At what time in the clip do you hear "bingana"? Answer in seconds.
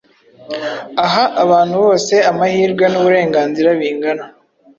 3.79-4.23